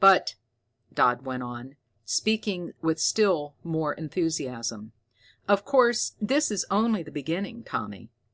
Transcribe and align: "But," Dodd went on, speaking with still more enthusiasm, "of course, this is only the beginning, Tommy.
"But," 0.00 0.34
Dodd 0.92 1.22
went 1.24 1.42
on, 1.42 1.76
speaking 2.04 2.74
with 2.82 3.00
still 3.00 3.54
more 3.64 3.94
enthusiasm, 3.94 4.92
"of 5.48 5.64
course, 5.64 6.14
this 6.20 6.50
is 6.50 6.66
only 6.70 7.02
the 7.02 7.10
beginning, 7.10 7.64
Tommy. 7.64 8.10